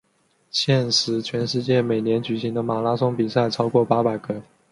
[0.49, 4.41] 现时全世界每年举行的马拉松比赛超过八百个。